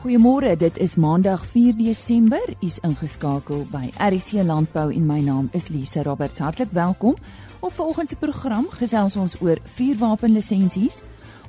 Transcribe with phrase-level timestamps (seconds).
[0.00, 2.40] Goeiemôre, dit is Maandag 4 Desember.
[2.64, 6.40] U's ingeskakel by RC Landbou en my naam is Lise Roberts.
[6.40, 7.18] Hartlik welkom.
[7.60, 11.02] Op vanoggend se program gesels ons oor vuurwapenlisensies.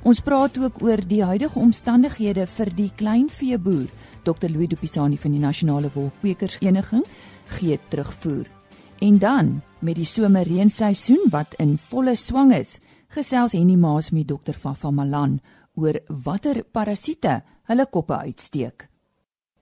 [0.04, 3.88] Ons praat ook oor die huidige omstandighede vir die kleinveeboer.
[4.28, 4.52] Dr.
[4.52, 7.06] Louis Dupisani van die Nasionale Wolkwekersvereniging
[7.56, 8.52] gee terugvoer.
[9.00, 14.52] En dan, met die somerreenseisoen wat in volle swang is, gesels Henny Maas met Dr.
[14.52, 15.40] Vafa Malan
[15.74, 18.88] oor watter parasiete hulle koppe uitsteek.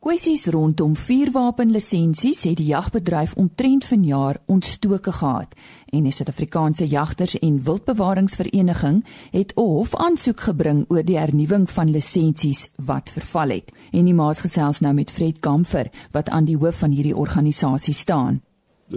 [0.01, 5.53] Kwessies rondom vuurwapenlisensies het die jagbedryf omtrent vanjaar ontstoke gehad
[5.93, 12.71] en die Suid-Afrikaanse Jagters en Wildbewaringsvereniging het 'n hofaansoek gebring oor die hernuwing van lisensies
[12.77, 13.73] wat verval het.
[13.93, 17.95] En die maas gesels nou met Fred Kamfer wat aan die hoof van hierdie organisasie
[17.95, 18.41] staan.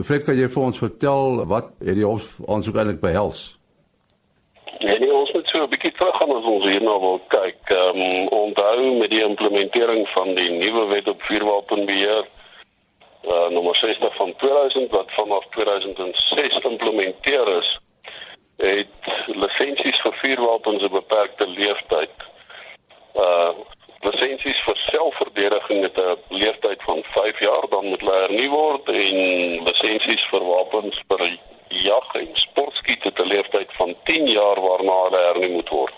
[0.01, 3.59] Fred, kan jy vir ons vertel wat het die hofaansoek eintlik behels?
[4.79, 7.61] Nee, ons moet so 'n bietjie teruggaan as ons hierna wil kyk.
[7.69, 12.25] Ehm um, onthou met die implementering van die nuwe wet op vuurwapenbeheer
[13.33, 17.69] uh nommer 60 van 2000 wat vanaf 2006 geïmplementeer is,
[18.57, 22.17] het lisensies vir vuurwapens 'n beperkte lewensduur.
[23.15, 23.51] Uh
[24.01, 29.17] lisensies vir selfverdediging het 'n lewensduur van 5 jaar, dan moet hulle hernu word en
[29.69, 31.39] lisensies vir wapens vir
[31.81, 35.93] jag en sportskiet het 'n lewensduur van 10 jaar waarna hulle hernu moet word.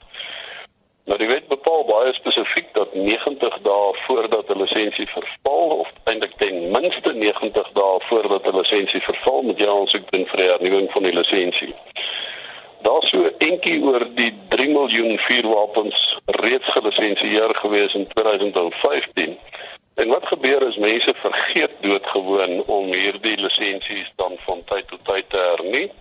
[1.05, 6.33] Nou die wet bepaal baie spesifiek dat 90 dae voordat 'n lisensie verval of eintlik
[6.37, 11.03] ten minste 90 dae voordat 'n lisensie verval moet jy aansoek doen vir hernuwing van
[11.03, 11.75] die lisensie.
[12.81, 19.37] Daar sou enkie oor die 3 miljoen vuurwapens reeds gelisensieer gewees in 2015.
[19.95, 25.29] En wat gebeur is mense vergeet doodgewoon om hierdie lisensies dan van tyd tot tyd
[25.29, 25.91] te hernie.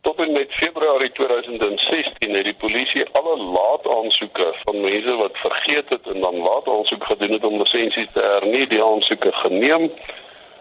[0.00, 5.88] Tot en met Februarie 2016 het die polisie alle laat aansoeke van mense wat vergeet
[5.88, 9.90] het en dan laat aansoek gedoen het om lisensies te hernie, die aansoeke geneem.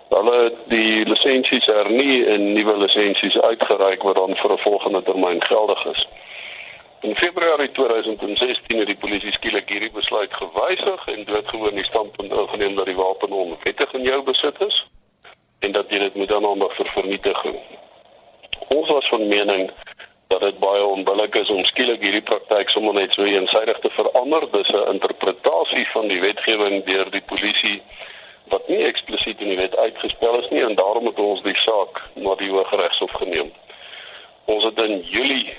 [0.10, 5.44] Hulle het die lisensies hernie en nuwe lisensies uitgereik wat dan vir 'n volgende termyn
[5.44, 6.08] geldig is.
[7.02, 12.76] In Februarie 2016 het die polisie skielik hierdie besluit gewysig en doodgewoon die standpunt ingeneem
[12.76, 14.78] dat die wapen onwettig in jou besit is
[15.60, 17.60] en dat jy dit moet aandag vir vernietiging.
[18.74, 19.70] Ons was van mening
[20.28, 24.50] dat dit baie onbillik is om skielik hierdie praktyk sommer net so eensydig te verander.
[24.52, 27.82] Dis 'n interpretasie van die wetgewing deur die polisie
[28.50, 32.02] wat nie eksplisiet in die wet uitgespel is nie en daarom het ons die saak
[32.16, 33.54] na die Hooggeregshof geneem.
[34.46, 35.54] Ons het in Julie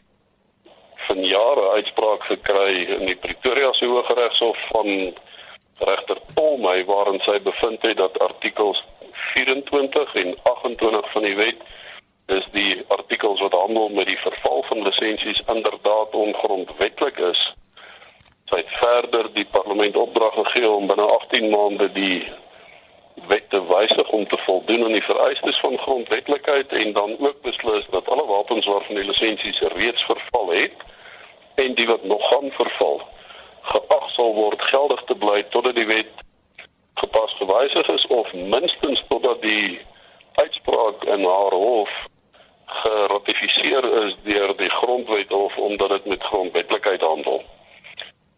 [1.08, 4.88] van jare uitspraak gekry in die Pretoria se Hooggeregshof van
[5.88, 8.82] regter Polmy waarin sy bevind het dat artikels
[9.12, 11.62] 24 en 28 van die wet
[12.38, 17.40] is die artikels wat handel met die verval van lisensies inderdaad ongrondwettig is.
[18.50, 22.20] Sy het verder die parlement opdrag gegee om binne 18 maande die
[23.32, 27.88] wet te wysig om te voldoen aan die vereistes van grondwetlikheid en dan ook beslis
[27.96, 30.86] dat alle wapens waarvan die lisensies reeds verval het
[31.58, 33.00] en die wat nog gaan verval
[33.72, 36.12] geag sal word geldig te bly totdat die wet
[37.00, 39.80] gepas gewysig is of minstens totdat die
[40.34, 41.90] uitspraak in haar hof
[42.68, 47.42] geratifiseer is deur die grondwet of omdat dit met grondwetlikheid handel.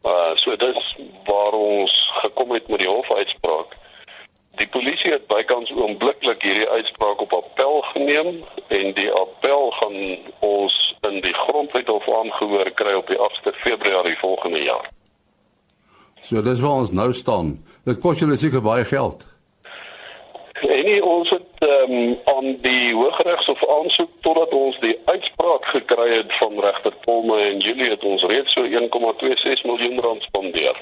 [0.03, 3.77] Uh so dis waar ons gekom het met die hofuitspraak.
[4.59, 9.99] Die polisie het bykans oombliklik hierdie uitspraak op appel geneem en die appel gaan
[10.39, 10.79] ons
[11.09, 14.91] in die grondwet hof aangehoor kry op die 8de Februarie volgende jaar.
[16.21, 17.55] So dis waar ons nou staan.
[17.85, 19.27] Dit kos julle seker baie geld.
[20.61, 26.33] En nie ons het um, aan die Hooggeregshof aansoek totdat ons die uitspraak gekry het
[26.43, 30.77] van regter Polme en Julie het ons reeds so 1,26 miljoen rand spandeer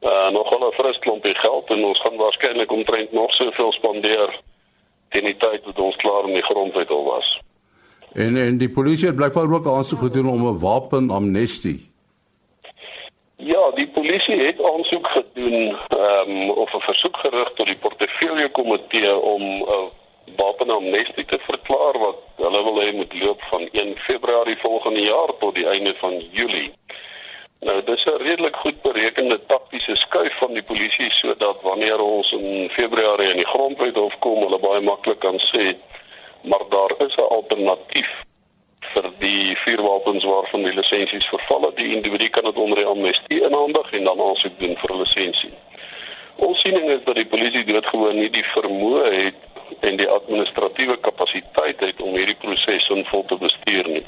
[0.00, 4.40] uh, nog wel 'n fris klompie geld en ons gaan waarskynlik omtrent nog soveel spandeer
[5.08, 7.40] teen die tyd dat ons klaar in die grondwet al was.
[8.12, 11.90] En en die polisie het blykbaar ook aansoek gedoen om 'n wapenamnestie.
[13.36, 18.48] Ja, die polisie het aansoek gedoen ehm um, of 'n versoek gerig tot die portefeulje
[18.48, 19.84] komitee om 'n uh,
[20.36, 25.54] wapenamnestie te verklaar wat hulle wil hê moet loop van 1 Februarie volgende jaar tot
[25.54, 26.72] die einde van Julie.
[27.60, 32.70] Nou dis 'n redelik goed berekende taktiese skuif van die polisie sodat wanneer ons in
[32.70, 35.76] Februarie in die grondwet hof kom, hulle baie maklik kan sê
[36.46, 38.10] maar daar is 'n alternatief
[38.92, 41.76] vir die vuurwapens waarvan die lisensies verval het.
[41.76, 45.52] Die individu kan dit onder die amnestie inhandig en dan aansoek doen vir 'n lisensie.
[46.36, 49.40] Ons siening is dat die polisie doodgewoon nie die vermoë het
[49.80, 54.06] en die administratiewe kapasiteit het om hierdie proses sinvol te bestuur nie.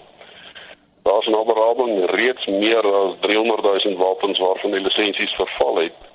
[1.08, 6.06] Daar's in Aberabing reeds meer as 300 000 wapens waarvan die lisensies verval het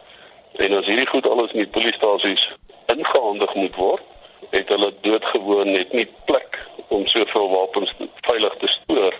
[0.54, 2.50] En as hierdie goed alles in die polisiestasies
[2.86, 4.02] ingehandig moet word,
[4.50, 7.94] het hulle doodgewoon net nie plek om soveel wapens
[8.28, 9.16] veilig te stoor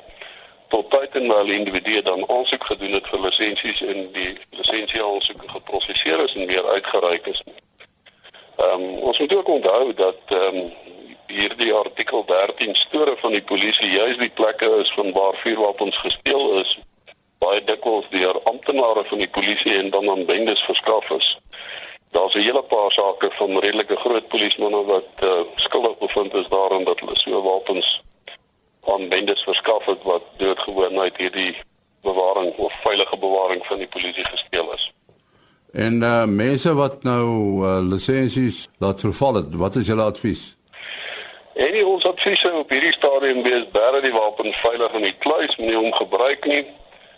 [0.74, 5.42] tot tyd en wel individue dan aansoek gedoen het vir lisensies en die lisensie aansoek
[5.56, 7.44] geproseseer is en weer uitgereik is.
[8.58, 10.72] Ehm um, ons moet ook onthou dat ehm um,
[11.28, 16.60] hierdie artikel 13 store van die polisie juis die plekke is van waar vuurwapens gesteel
[16.60, 16.78] is
[17.44, 21.28] baie dikwels deur amptenare van die polisie en dan aan bendes verskaf is.
[22.16, 26.84] Daar's 'n hele paar sake van redelike groot polismanne wat uh, skuldig bevind is daaraan
[26.84, 28.02] dat hulle so wapens
[28.94, 31.56] aan bendes verskaf het wat doodgewoon uit hierdie
[32.02, 34.92] bewaring of veilige bewaring van die polisie gesteel is.
[35.72, 37.26] En uh mense wat nou
[37.66, 40.58] uh, lisensies laat verval het, wat is julle advies?
[41.54, 45.78] En ons advies op hierdie stadium is baie die wapen veilig in die kluis, moenie
[45.78, 46.64] hom gebruik nie.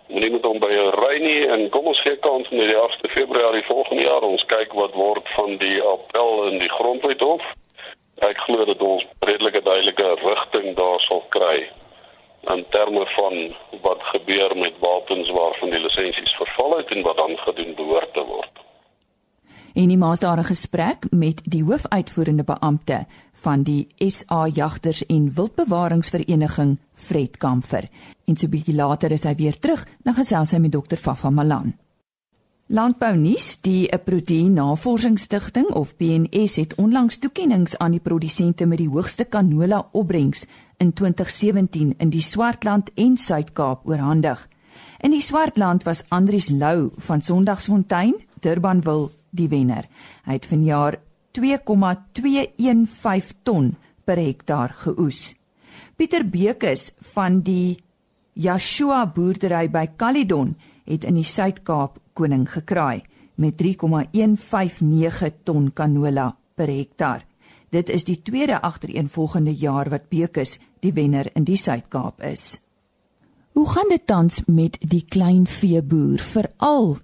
[0.09, 3.09] Moenie met hom by jou ry nie en kom ons gee kans met die 8de
[3.13, 7.45] Februarie volgende jaar ons kyk wat word van die appel in die grondwethof.
[8.27, 11.63] Ek glo dat ons redelike duidelike rigting daar sal kry
[12.51, 13.39] in terme van
[13.87, 18.25] wat gebeur met wapens waarvan die lisensies verval het en wat dan gedoen behoort te
[18.27, 18.63] word.
[19.75, 25.33] En die maas daar 'n gesprek met die hoofuitvoerende beampte van die SA Jagters en
[25.33, 27.89] Wildbewaringsvereniging Fred Kamfer.
[28.25, 31.73] En so bietjie later is hy weer terug, dan gesels hy met dokter Fafa Malan.
[32.67, 38.89] Landbou nuus, die Proteïen Navorsingsstigting of PNS het onlangs toekenninge aan die produsente met die
[38.89, 40.45] hoogste canola opbrengs
[40.77, 44.49] in 2017 in die Swartland en Suid-Kaap oorhandig.
[44.99, 49.85] In die Swartland was Andries Lou van Sondagsfontein, Durbanville, die wenner.
[50.25, 50.93] Hy het vanjaar
[51.35, 55.35] 2,215 ton per hektaar geoes.
[55.95, 57.77] Pieter Bekes van die
[58.35, 60.55] Yashua boerdery by Caledon
[60.85, 63.03] het in die Suid-Kaap koning gekraai
[63.35, 67.25] met 3,159 ton canola per hektaar.
[67.71, 72.61] Dit is die tweede agtereenvolgende jaar wat Bekes die wenner in die Suid-Kaap is.
[73.55, 76.97] Hoe gaan dit tans met die kleinveeboer veral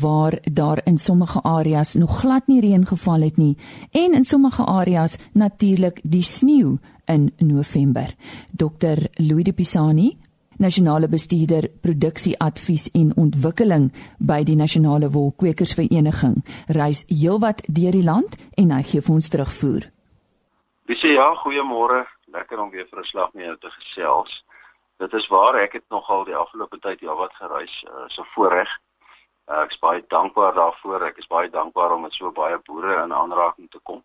[0.00, 3.56] waar daar in sommige areas nog glad nie reën geval het nie
[3.90, 8.14] en in sommige areas natuurlik die sneeu in November.
[8.50, 8.98] Dr.
[9.14, 10.18] Louis de Pisani
[10.62, 16.36] nasionale bestuurder produksieadvies en ontwikkeling by die nasionale wolkwekersvereniging
[16.78, 19.88] reis heelwat deur die land en hy gee vir ons terugvoer.
[20.90, 22.04] Dis ja, goeiemôre.
[22.32, 24.32] Lekker om weer vir 'n slag met jou te gesels.
[24.98, 28.68] Dit is waar ek het nogal die afgelope tyd heelwat gereis, uh, so voorreg.
[29.50, 31.02] Uh, ek is baie dankbaar daarvoor.
[31.02, 34.02] Ek is baie dankbaar om met so baie boere in aanraking te kom.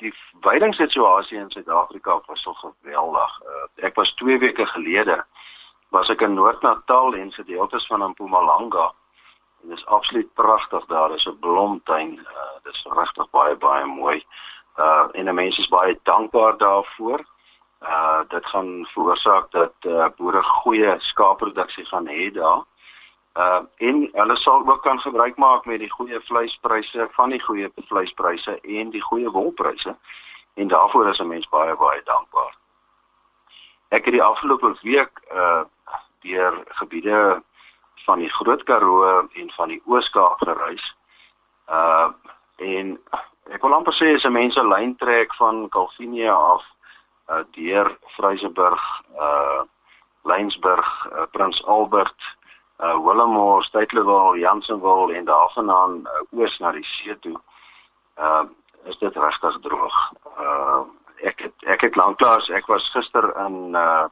[0.00, 0.12] Die
[0.46, 3.40] veidingssituasie in Suid-Afrika was so geweldig.
[3.42, 5.18] Uh, ek was 2 weke gelede
[5.90, 8.92] was ek in Noord-Natal en gedeeltes van Mpumalanga.
[9.62, 11.08] Dit is absoluut pragtig daar.
[11.08, 12.14] Dis 'n blomtuin.
[12.18, 14.24] Uh, dit is regtig baie baie mooi.
[14.78, 17.24] Uh en die mense is baie dankbaar daarvoor.
[17.82, 22.62] Uh dit gaan veroorsaak dat uh, boere goeie skaapproduksie gaan hê daar.
[23.34, 27.72] Uh en hulle sal ook kan gebruik maak met die goeie vleispryse van die goeie
[27.86, 29.96] vleispryse en die goeie wolpryse.
[30.54, 32.56] En daarvoor is 'n mens baie baie dankbaar.
[33.88, 35.62] Ek het die afgelope week uh
[36.20, 37.42] deur gebiede
[38.04, 40.94] van die Groot Karoo en van die Oos-Kaap gereis.
[41.68, 42.08] Uh
[42.56, 42.98] en
[43.50, 46.64] ek wil amper sê as mense lyn trek van Kalvinia af
[47.30, 48.82] uh deur Vryseburg,
[49.18, 49.62] uh
[50.22, 52.36] Lynsburg, uh, Prins Albert,
[52.82, 57.36] uh Willemore, Stellenbosch, Jansenwil en daarvandaan uh, oos na die see toe.
[58.18, 58.44] Uh
[58.88, 59.96] is dit regtig droog.
[60.38, 60.80] Uh
[61.20, 64.06] ek het ek het lanklaas ek was gister in uh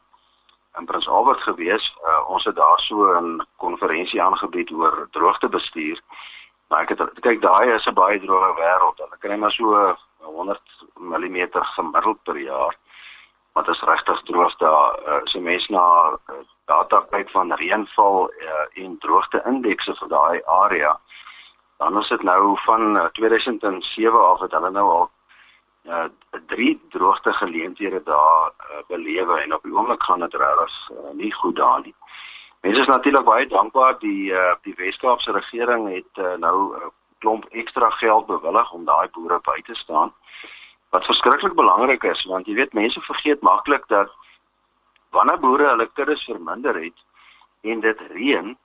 [0.78, 1.84] in Prins Albert gewees.
[2.04, 6.00] Uh, ons het daar so 'n konferensie aangebied oor droogtebestuur.
[6.68, 8.98] Maar ek het kyk daai is 'n baie droë wêreld.
[8.98, 10.60] Hulle kry maar so 100
[11.00, 12.76] mm gemiddeld per jaar.
[13.58, 14.98] Dit is regtig droog daar.
[15.06, 15.84] Uh, so mense na
[16.30, 16.34] uh,
[16.64, 20.92] data kyk van reënval uh, en droogte indekse vir daai area.
[21.78, 25.10] Dan is dit nou van uh, 2007 af het hulle nou al
[25.88, 26.04] uh
[26.46, 31.32] drie droogte geleenthede daar uh, belewe en op die oomblik gaan dit regtig uh, nie
[31.32, 31.94] goed daar nie.
[32.60, 36.90] Mense is natuurlik baie dankbaar die uh, die Weskaapse regering het uh, nou 'n uh,
[37.18, 40.12] klomp ekstra geld bewillig om daai boere by te staan.
[40.90, 44.12] Wat verskriklik belangrik is want jy weet mense vergeet maklik dat
[45.10, 46.98] wanneer boere hulle kuddes verminder het
[47.62, 48.56] en dit reën,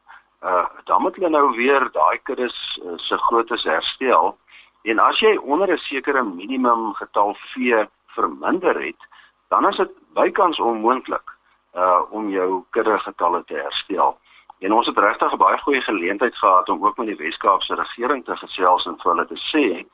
[0.44, 4.38] uh dan moet hulle nou weer daai kuddes uh, se groottes herstel
[4.84, 9.02] En as jy onder 'n sekere minimum getal vee verminder het,
[9.48, 11.28] dan is dit bykans onmoontlik
[11.76, 14.18] uh om jou kudde getalle te herstel.
[14.60, 18.26] En ons het regtig 'n baie goeie geleentheid gehad om ook met die Wes-Kaapse regering
[18.26, 19.86] te gesels en vir hulle te sê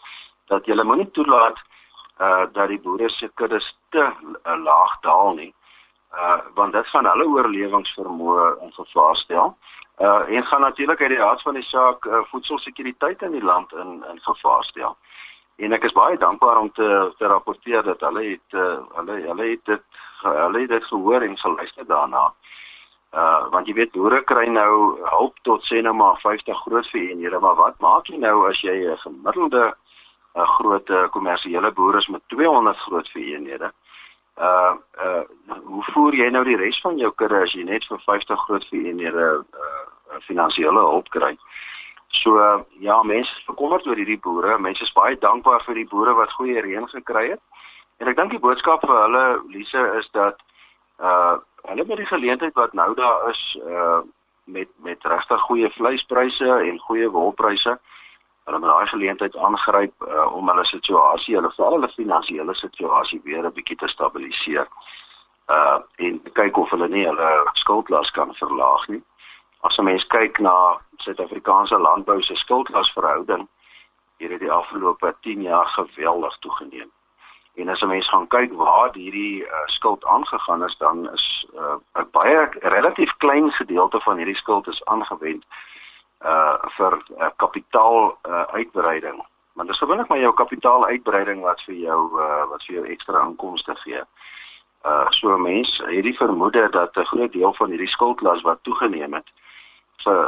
[0.47, 1.57] dat julle moenie toelaat
[2.19, 5.53] uh dat die boere se kuddes te uh, laag daal nie.
[6.13, 9.55] Uh want dit gaan hulle oorlewingsvermoë in gevaar stel.
[9.97, 13.73] Uh en gaan natuurlik uit die aard van die saak uh, voedselsekuriteit in die land
[13.73, 14.97] in in gevaar stel.
[15.55, 19.49] En ek is baie dankbaar om te te rapporteer dat hulle het uh, hulle hulle
[19.49, 19.83] het dit
[20.21, 22.31] hulle het dit gehoor en geluister daarna.
[23.13, 24.73] Uh want jy weet boere kry nou
[25.09, 28.75] hulp tot sê nou maar 50 groot vereenhede, maar wat maak jy nou as jy
[28.85, 29.88] 'n gemiddelde 'n
[30.35, 33.71] uh, groot uh, kommersiële boer is met 200 groot vereenhede?
[34.39, 35.23] Uh uh
[35.63, 38.67] hoe voer jy nou die res van jou kudde as jy net vir 50 groot
[38.71, 41.33] vereenhede uh finansiële hulp kry?
[42.09, 44.57] So uh, ja, mense is bekommerd oor hierdie boere.
[44.59, 47.41] Mense is baie dankbaar vir die boere wat goeie reën gekry het.
[47.99, 50.39] En ek dink die boodskap vir hulle Lise is dat
[51.03, 53.99] uh hulle met die geleentheid wat nou daar is uh
[54.49, 57.75] met met regtig goeie vleispryse en goeie wolpryse
[58.49, 63.45] hulle met daai geleentheid aangryp uh, om hulle situasie, hulle veral hulle finansiële situasie weer
[63.45, 64.67] 'n bietjie te stabiliseer.
[65.49, 69.03] Uh en kyk of hulle nie hulle skuldlas kan verlaag nie.
[69.61, 70.55] As 'n mens kyk na
[70.97, 73.47] Suid-Afrikaanse landbou se skuldlasverhouding,
[74.17, 76.91] hier het die afgelope 10 jaar geweldig toegeneem.
[77.55, 82.05] En as mens gaan kyk waar hierdie uh, skuld aangegaan is, dan is 'n uh,
[82.11, 85.45] baie relatief klein gedeelte van hierdie skuld is aangewend
[86.25, 89.25] uh vir uh, kapitaal uh, uitbreiding.
[89.53, 93.25] Maar dis gewoonlik maar jou kapitaal uitbreiding wat vir jou uh, wat vir jou ekstra
[93.27, 94.01] inkomste gee.
[94.85, 99.13] Uh so mense het die vermoede dat 'n groot deel van hierdie skuldlas wat toegeneem
[99.13, 99.27] het,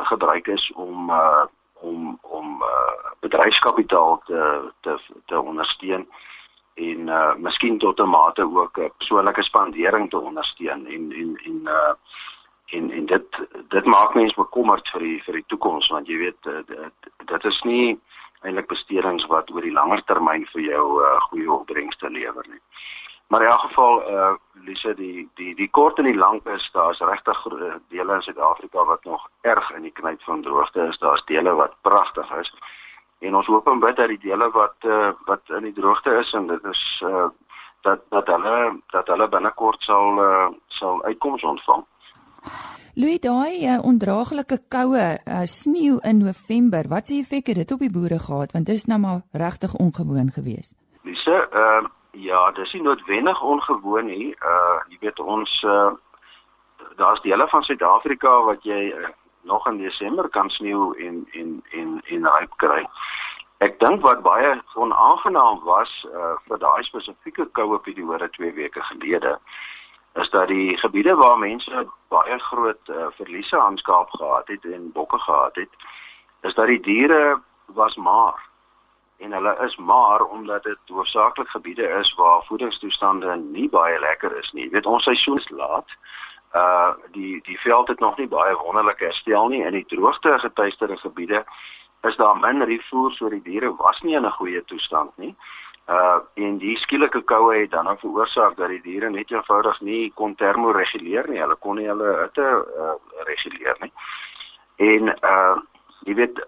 [0.04, 6.08] gebruik is om uh om om uh bedryfskapitaal te te te ondersteun
[6.74, 11.62] en uh miskien tot 'n mate ook 'n persoonlike spandering te ondersteun en en en
[11.64, 11.94] uh
[12.72, 16.50] en en dit dit maak mense bekommerd vir die vir die toekoms want jy weet
[16.52, 18.00] uh, dit, dit is nie
[18.42, 22.62] eintlik bestedings wat oor die langer termyn vir jou uh, goeie opbrengste lewer nie.
[23.32, 24.34] Maar in elk geval eh uh,
[24.66, 27.44] Lise die die die kort en die lank is daar's regtig
[27.90, 30.98] dele in Suid-Afrika wat nog erg in die knyp van droogte is.
[30.98, 32.54] Daar's dele wat pragtig is.
[33.20, 36.12] En ons hoop en bid dat die dele wat eh uh, wat in die droogte
[36.20, 37.30] is en dit is eh uh,
[37.82, 41.86] dat dat hulle dat hulle binnekort sal eh uh, sal uitkomste ontvang.
[42.96, 47.80] Louis daai uh, ondraaglike koue uh, sneeu in November, wat se effek het dit op
[47.80, 50.76] die boere gehad want dit is nou maar regtig ongewoon geweest.
[51.04, 54.36] Lise, ehm uh, Ja, dis nie noodwendig ongewoon nie.
[54.44, 55.92] Uh jy weet ons uh
[57.00, 59.08] daar's dele van Suid-Afrika wat jy uh,
[59.48, 62.84] nog in Desember kan sneeu en en en en ryp kry.
[63.58, 69.38] Ek dink wat baie onaangenaam was uh vir daai spesifieke koue periode 2 weke gelede
[70.14, 74.92] is dat die gebiede waar mense baie groot uh, verliese aan skaap gehad het en
[74.92, 75.70] bokke gehad het,
[76.42, 78.50] is dat die diere was maar
[79.18, 84.52] en hulle is maar omdat dit hoofsaaklik gebiede is waar voedingstoestande nie baie lekker is
[84.52, 84.64] nie.
[84.64, 85.90] Jy weet ons seisoen is laat.
[86.56, 90.98] Uh die die veld het nog nie baie wonderlik herstel nie in die droogte getuisterde
[90.98, 91.46] gebiede
[92.02, 95.36] is daar min rifoer so die diere was nie in 'n goeie toestand nie.
[95.38, 100.36] Uh en die skielike koue het dan veroorsaak dat die diere net eenvoudig nie kon
[100.36, 101.42] termoreguleer nie.
[101.42, 102.96] Hulle kon nie hulle hitte uh,
[103.28, 103.92] reguleer nie.
[104.78, 105.58] En uh
[106.02, 106.40] jy weet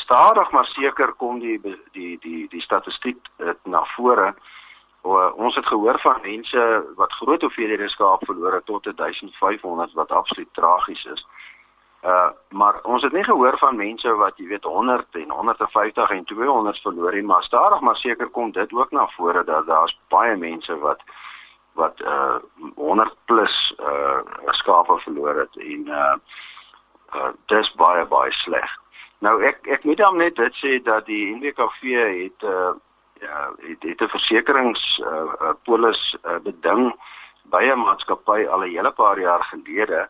[0.00, 1.58] stadig maar seker kom die
[1.92, 3.18] die die die statistiek
[3.64, 4.32] na vore.
[5.02, 6.62] O, ons het gehoor van mense
[6.96, 11.20] wat groot hoeveelhede skaap verloor het tot 1500 wat absoluut tragies is.
[11.20, 11.52] Uh
[12.48, 16.80] maar ons het nie gehoor van mense wat jy weet 100 en 150 en 200
[16.82, 20.78] verloor nie, maar stadig maar seker kom dit ook na vore dat daar's baie mense
[20.78, 21.02] wat
[21.72, 22.36] wat uh
[22.74, 26.16] 100 plus uh skape verloor het en uh,
[27.14, 28.70] uh dis baie baie sleg.
[29.18, 31.82] Nou ek ek moet dan net dit sê dat die NWKV
[32.24, 32.74] het uh
[33.22, 36.92] ja, het, het 'n versekerings uh polis uh, beding
[37.54, 40.08] by 'n maatskappy al 'n hele paar jaar gelede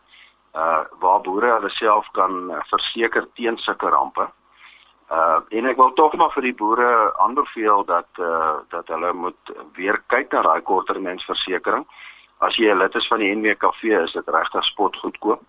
[0.55, 4.27] uh waar boere hulle self kan verseker teen sulke rampe.
[5.11, 9.53] Uh en ek wil tog maar vir die boere aanbeveel dat uh dat hulle moet
[9.77, 11.85] weer kyk na daai korttermynsversekering.
[12.39, 15.41] As jy 'n lid is van die NWKV is dit regtig spot goedkoop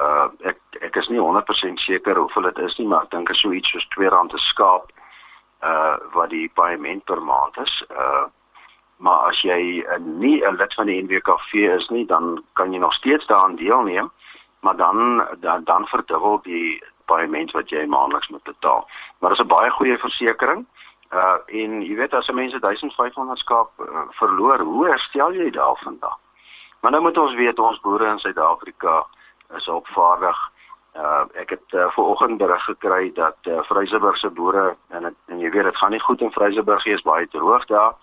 [0.00, 3.40] uh ek ek is nie 100% seker hoeveel dit is nie maar ek dink is
[3.40, 4.90] so iets soos R2 per skaap
[5.62, 8.26] uh wat die paaiement per maand is uh
[8.98, 12.78] maar as jy uh, nie 'n lid van die NWKV is nie dan kan jy
[12.78, 14.10] nog steeds daaraan deelneem
[14.64, 18.88] maar dan dan, dan verdubbel die paaiement wat jy maandeliks moet betaal.
[19.18, 20.66] Maar dit is 'n baie goeie versekerings
[21.12, 25.96] uh en jy weet as 'n mens 1500 skaap uh, verloor hoe herstel jy daarvan
[26.00, 26.16] dan
[26.84, 29.06] maar nou moet ons weet ons boere in Suid-Afrika
[29.56, 30.40] is opvaardig.
[30.94, 35.40] Uh ek het uh, vanoggend berig gekry dat uh, Vryseburg se boere en het, en
[35.40, 37.94] jy weet dit gaan nie goed in Vryseburg nie, is baie droog daar.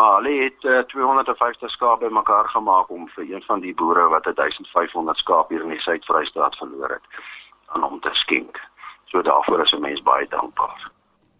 [0.00, 4.24] Maar hulle het uh, 250 skaap bymekaar gemaak om vir een van die boere wat
[4.34, 7.18] 1500 skaap hier in die Suid-Vrystaat verloor het
[7.74, 8.60] aan hom te skenk.
[9.12, 10.90] So daarvoor is 'n mens baie dankbaar.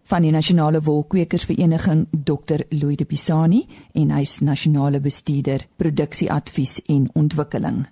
[0.03, 2.61] Van die Nasionale Wolkwekersvereniging Dr.
[2.81, 3.63] Louis de Pisani
[3.95, 7.89] en hy's nasionale bestuurder produksieadvies en ontwikkeling.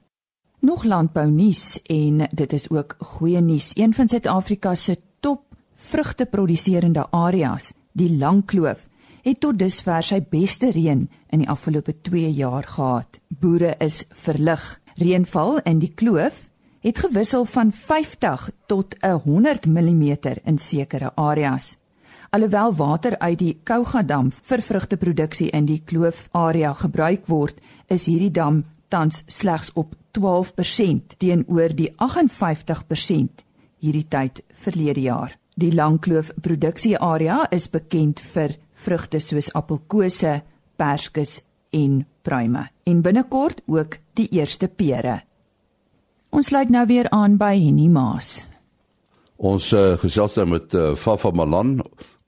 [0.61, 3.71] Nog landbou nuus en dit is ook goeie nuus.
[3.75, 5.43] Een van Suid-Afrika se top
[5.75, 8.89] vrugteproduserende areas, die Langkloof,
[9.29, 13.21] het tot dusver sy beste reën in die afgelope 2 jaar gehad.
[13.29, 14.63] Boere is verlig.
[14.99, 16.47] Reënval in die kloof
[16.83, 20.03] het gewissel van 50 tot 100 mm
[20.45, 21.77] in sekere areas.
[22.31, 28.05] Alhoewel water uit die Kouga dam vir vrugteproduksie in die kloof area gebruik word, is
[28.05, 33.45] hierdie dam tans slegs op 12% teenoor die 58%
[33.81, 35.39] hierdie tyd verlede jaar.
[35.59, 40.37] Die Langkloof produksiearea is bekend vir vrugte soos appelkose,
[40.79, 41.41] perskes
[41.75, 45.17] en pruime en binnekort ook die eerste pere.
[46.31, 48.45] Ons sluit nou weer aan by Henny Maas.
[49.35, 51.81] Ons uh, gesels nou met uh, Fafa Malan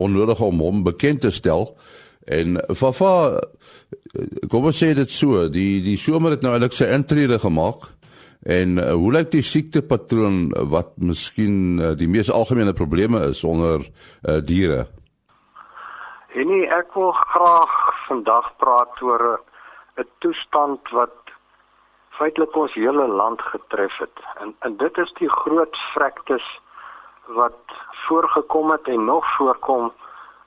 [0.03, 1.69] onnodig om hom bekend te stel
[2.27, 3.13] en Fafa
[4.51, 7.93] kom ons sê dit so, die die somer het nou eintlik sy intrede gemaak.
[8.43, 13.85] En uh, hoe lyk die siektepatroon wat miskien uh, die mees algemene probleme is onder
[13.85, 14.87] uh, diere?
[16.33, 17.75] En nie, ek wil graag
[18.09, 19.41] vandag praat oor
[20.01, 21.17] 'n toestand wat
[22.17, 24.17] feitelik ons hele land getref het.
[24.41, 26.47] En en dit is die groot vrektes
[27.27, 27.61] wat
[28.09, 29.93] voorgekom het en nog voorkom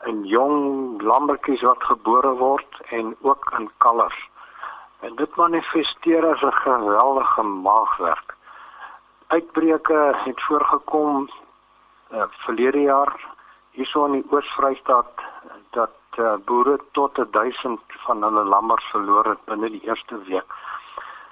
[0.06, 4.33] in jong lammetjies wat gebore word en ook in kalvers.
[5.04, 8.36] En dit manifesteer as 'n geweldige maagwerk.
[9.28, 11.30] Uitbreuke het voorgekom
[12.12, 13.14] uh, verlede jaar
[13.72, 15.12] hierso in die Oos-Vrystaat
[15.70, 20.54] dat uh, boere tot 1000 van hulle lammers verloor het binne die eerste week.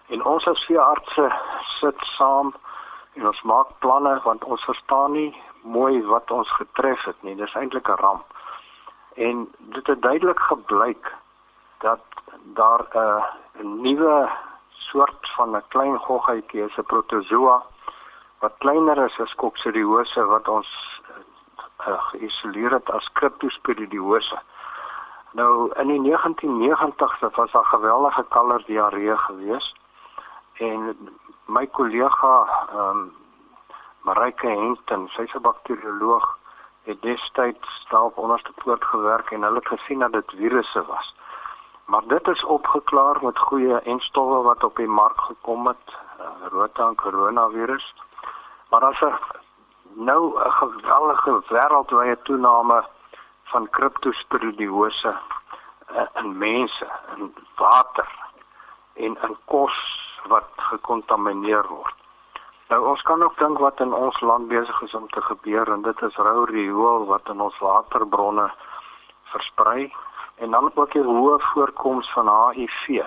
[0.08, 1.32] En ons as veeartse
[1.80, 2.54] sit saam
[3.14, 7.36] en ons maak planne want ons verstaan nie mooi wat ons getref het nie.
[7.36, 8.26] Dis eintlik 'n ramp.
[9.16, 11.14] En dit het duidelik gebleik
[11.78, 12.04] dat
[12.44, 13.24] daar 'n uh,
[13.62, 14.30] 'n nuwe
[14.70, 17.64] soort van 'n klein goggetjie, 'n protozoa
[18.40, 20.70] wat kleiner is as kokseriose wat ons
[21.88, 24.40] uh, geïsoleer het as cryptosporidiose.
[25.32, 29.76] Nou in die 1990s was daar geweldige kalverdiarree gewees
[30.54, 30.98] en
[31.46, 32.34] my kollega
[32.70, 33.20] ehm um,
[34.02, 36.38] Marike Henten, sy's 'n bakterioloog
[36.84, 41.16] het destyds daarop onderste poort gewerk en hulle het gesien dat dit virusse was.
[41.92, 45.88] Maar dit is opgeklaar met goeie enstowwe wat op die mark gekom het,
[46.20, 47.94] uh, rota en coronavirus.
[48.70, 49.18] Maar as 'n
[49.94, 52.86] nou 'n geweldige wêreldwye toename
[53.44, 55.16] van kriptosporidiose
[55.92, 58.10] uh, in mense, in water
[58.94, 59.76] en in kos
[60.28, 61.96] wat gekontamineer word.
[62.68, 65.82] Nou ons kan ook dink wat in ons land besig is om te gebeur en
[65.82, 68.52] dit is rou riool wat in ons waterbronne
[69.24, 69.94] versprei
[70.42, 73.06] en dan ook die hoë voorkoms van HIV.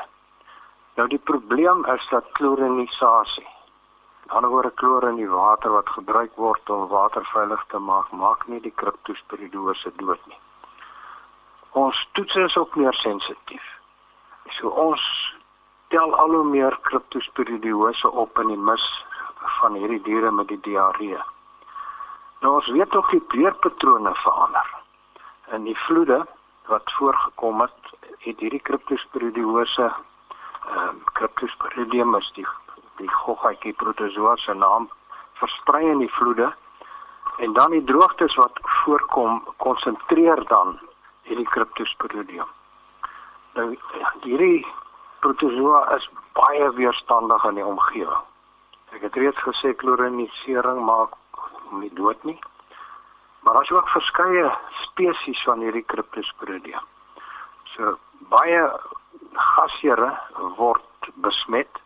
[0.94, 3.46] Nou die probleem is dat klorinisasie.
[4.30, 8.46] Dan word kloor in die water wat gebruik word om water veilig te maak, maak
[8.46, 10.38] nie die kriptospiridose dood nie.
[11.70, 13.66] Ons toets is ook meer sensitief.
[14.60, 15.02] So ons
[15.90, 18.86] tel al hoe meer kriptospiridose op in die mis
[19.58, 21.18] van hierdie diere met die diarree.
[22.40, 24.72] Nou ons weet tog die kleurpatrone verander.
[25.58, 26.22] In die vloede
[26.66, 29.92] wat voorgekom het, het hierdie Cryptosporidiose
[30.64, 32.46] ehm um, Cryptosporidium is die
[32.96, 34.88] die goggaatjie protozoa se naam
[35.40, 36.52] versprei in die vloede
[37.36, 40.78] en dan die droogtes wat voorkom konsentreer dan
[41.22, 42.46] hierdie Cryptosporidium.
[43.54, 43.76] Nou
[44.22, 44.66] hierdie
[45.20, 48.24] protozoa is baie weerstandig aan die omgewing.
[48.94, 51.16] Ek het reeds gesê klorinisering maak
[51.68, 52.38] hom nie dood nie.
[53.44, 54.50] Maar as jy ook verskeie
[54.82, 56.84] spesies van hierdie Cryptosporidium.
[57.74, 57.96] So
[58.32, 58.62] baie
[59.54, 60.10] gasjere
[60.58, 61.80] word besmet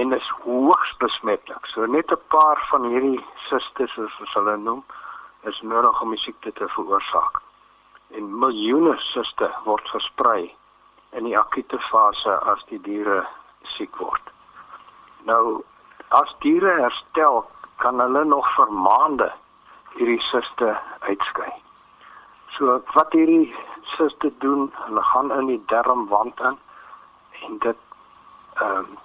[0.00, 1.66] en is hoogs besmetlik.
[1.74, 4.84] So net 'n paar van hierdie sisters soos hulle noem
[5.44, 7.42] is nodig om die siekte te veroorsaak.
[8.10, 10.54] En miljoene siste word versprei
[11.12, 13.26] in die akute fase as die diere
[13.62, 14.22] siek word.
[15.24, 15.64] Nou
[16.10, 17.44] As diere herstel,
[17.78, 19.28] kan hulle nog vir maande
[19.96, 21.52] hierdie siste uitskei.
[22.56, 23.54] So wat hierdie
[23.96, 26.58] siste doen, hulle gaan in die darmwand in
[27.46, 27.86] en dit
[28.60, 28.98] ehm um,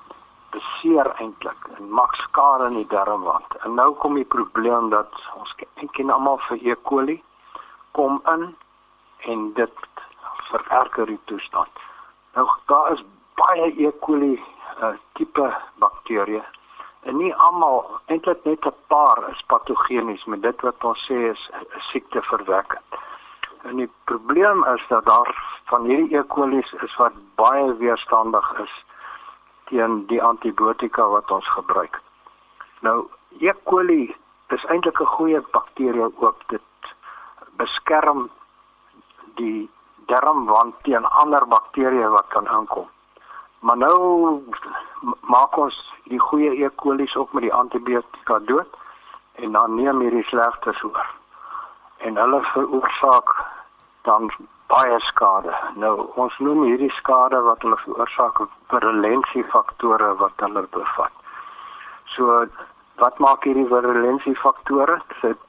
[0.55, 3.55] beseer eintlik en maak skade in die darmwand.
[3.63, 5.55] En nou kom die probleem dat ons
[5.97, 6.75] ken almal vir E.
[6.89, 7.17] coli
[7.91, 8.45] kom in
[9.31, 9.83] en dit
[10.49, 11.83] vererger die toestand.
[12.35, 13.03] Nou daar is
[13.41, 13.91] baie E.
[13.99, 14.35] coli
[14.81, 15.49] uh, tipe
[15.83, 16.43] bakterieë
[17.05, 21.49] en nie almal eintlik net 'n paar is patogenies met dit wat ons sê is
[21.91, 22.99] siekte verwekkend.
[23.63, 25.29] En die probleem is dat daar
[25.65, 26.23] van hierdie E.
[26.27, 28.73] coli is wat baie weerstandig is
[29.65, 32.01] teen die antibiotika wat ons gebruik.
[32.79, 33.53] Nou E.
[33.63, 34.15] coli
[34.47, 36.47] is eintlik 'n goeie bakterie ook.
[36.47, 36.61] Dit
[37.57, 38.29] beskerm
[39.35, 39.69] die
[40.05, 42.89] darmwand teen ander bakterieë wat kan aankom.
[43.65, 44.43] Maar nou
[45.25, 46.69] maak ons die goeie E.
[46.75, 48.75] coli's op met die antibiotika dood
[49.41, 51.07] en dan neem hierdie slegtes oor.
[51.97, 53.31] En hulle veroorsaak
[54.05, 54.29] dan
[54.69, 55.53] baie skade.
[55.81, 61.15] Nou ons noem hierdie skade wat hulle veroorsaak virulensiefaktor wat hulle bevat.
[62.13, 62.45] So
[63.01, 64.93] wat maak hierdie virulensiefaktor?
[65.23, 65.41] Dit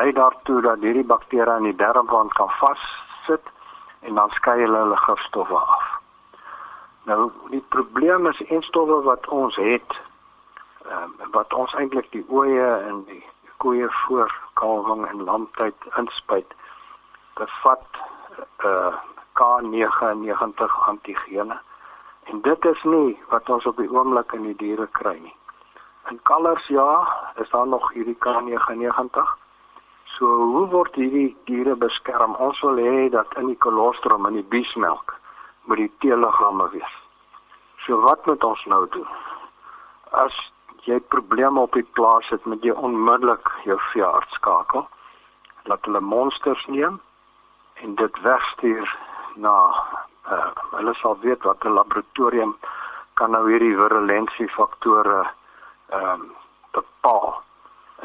[0.00, 3.54] lei daartoe dat hierdie bakterieë in die darmwand kan vassit
[4.02, 5.87] en dan skei hulle hulle gifstowwe af.
[7.08, 9.94] Nou die probleem is enstowwe wat ons het
[10.92, 13.22] um, wat ons eintlik die oeye en die
[13.64, 16.52] koeie voor kalwing en lamtyd inspuit
[17.40, 18.02] bevat
[18.70, 18.96] uh
[19.38, 21.56] K99 antigene.
[22.24, 25.34] En dit is nie wat ons op die oomblik in die diere kry nie.
[26.10, 26.88] In kalvers ja,
[27.38, 29.22] is daar nog hierdie K99.
[30.16, 32.34] So hoe word hierdie diere beskerm?
[32.34, 35.14] Ons wil hê dat in die kolostrum en die biesmelk
[35.68, 36.94] moet die teeliggame wees.
[37.84, 39.08] So wat moet ons nou doen?
[40.16, 40.36] As
[40.88, 44.86] jy probleme op die plaas het, moet jy onmiddellik jou veearts skakel.
[45.68, 47.00] Laat hulle monsters neem
[47.84, 48.96] en dit wegstuur
[49.36, 49.54] na
[50.32, 52.56] uh, hulle sal weet wat 'n laboratorium
[53.20, 55.20] kan nou hierdie virulensie faktore
[55.90, 56.24] ehm um,
[56.72, 57.42] bepaal.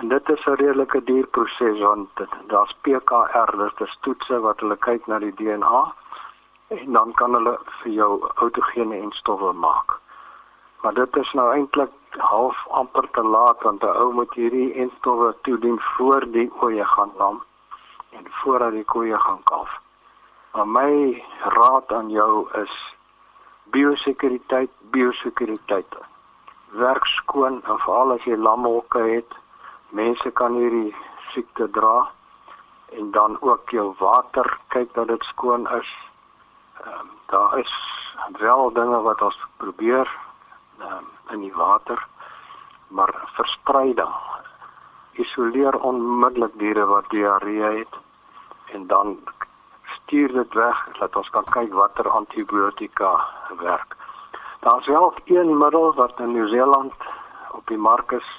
[0.01, 2.09] En dit is 'n redelike duur proses want
[2.47, 5.93] daar's PCR, dit is toetse wat hulle kyk na die DNA
[6.67, 9.99] en dan kan hulle vir jou autogene en stowwe maak.
[10.81, 14.91] Maar dit is nou eintlik half amper te laat want 'n ou moet hierdie en
[14.97, 17.43] stowwe toedien voor die oeye gaan lam
[18.09, 19.71] en voordat die koeie gaan kalf.
[20.53, 22.73] Maar my raad aan jou is
[23.63, 25.95] biosekuriteit, biosekuriteit.
[26.67, 29.33] Werk skoon en veral as jy lamhokke het,
[29.89, 30.95] mense kan hierdie
[31.33, 32.09] siekte dra
[32.97, 35.89] en dan ook jou water kyk dat dit skoon is.
[36.83, 37.73] Ehm um, daar is
[38.39, 40.09] wel dinge wat ons probeer
[40.79, 42.07] ehm um, in die water
[42.87, 44.13] maar verspreiding
[45.13, 47.95] isoleer onmiddellik diere wat diarree het
[48.73, 49.17] en dan
[49.83, 53.25] stuur dit weg dat ons kan kyk watter antibiotika
[53.57, 53.95] werk.
[54.59, 56.93] Daar's wel een middel wat in Nieu-Seeland
[57.51, 58.29] op die mark is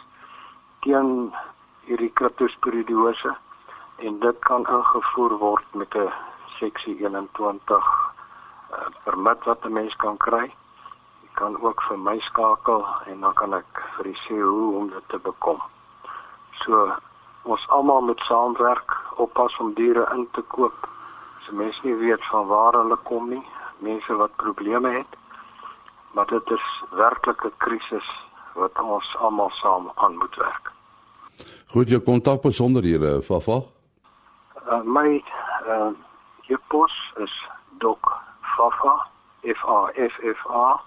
[0.80, 1.34] teen
[1.80, 3.36] hierdie Cryptosporidiose
[3.96, 6.12] en dit kan ingevoer word met 'n
[6.58, 8.03] seksie 21
[8.74, 10.46] uh, permit wat 'n mens kan kry.
[11.22, 14.88] Jy kan ook vir my skakel en dan kan ek vir u sê hoe om
[14.88, 15.60] dit te bekom.
[16.64, 16.92] So
[17.42, 20.88] ons almal moet saamwerk oppas om diere in te koop.
[21.40, 23.46] As mense nie weet van waar hulle kom nie,
[23.78, 25.16] mense wat probleme het,
[26.12, 28.08] maar dit is werklik 'n krisis
[28.54, 30.72] wat ons almal saam aan moet werk.
[31.66, 33.62] Goed, jou kontak besonderhede, Fafa.
[34.70, 35.24] Uh, my
[35.66, 35.90] uh
[36.46, 38.23] jou pos is Dok
[38.56, 39.06] Fafa
[39.42, 40.80] F A F F A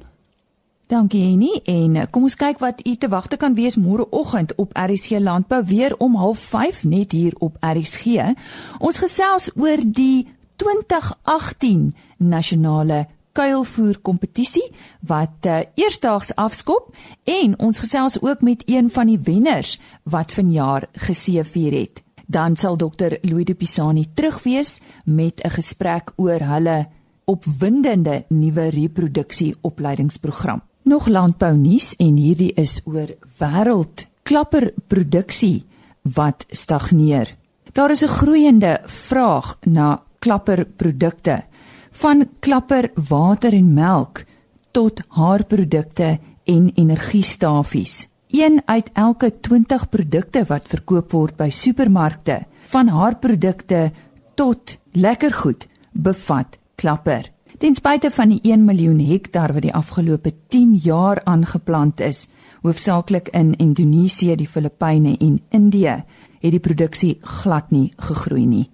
[0.91, 4.73] Dankie Henny en eh, kom ons kyk wat u te wagte kan wees môreoggend op
[4.75, 8.33] RSG Landbou weer om 05:30 net hier op RSG.
[8.79, 14.67] Ons gesels oor die 2018 nasionale kuilvoer kompetisie
[15.07, 20.87] wat uh, eersdaags afskop en ons gesels ook met een van die wenners wat vanjaar
[20.91, 22.03] geseëvier het.
[22.31, 26.87] Dan sal dokter Louis de Pisani terug wees met 'n gesprek oor hulle
[27.25, 30.61] opwindende nuwe reproduksie opleidingsprogram.
[30.83, 35.65] Nog landbou nuus en hierdie is oor wêreld klapperproduksie
[36.01, 37.35] wat stagneer.
[37.71, 41.43] Daar is 'n groeiende vraag na klapperprodukte,
[41.91, 44.23] van klapper water en melk
[44.71, 48.07] tot haarprodukte en energiestafies.
[48.31, 52.39] Een uit elke 20 produkte wat verkoop word by supermarkte,
[52.71, 53.91] van haarprodukte
[54.35, 57.27] tot lekkergoed, bevat klapper.
[57.59, 62.27] Ten spyte van die 1 miljoen hektaar wat die afgelope 10 jaar aangeplant is,
[62.63, 66.03] hoofsaaklik in Indonesië, die Filippyne en Indië,
[66.41, 68.69] het die produksie glad nie gegroei nie.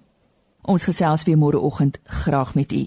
[0.62, 2.86] Ons gesels weer môreoggend graag met u.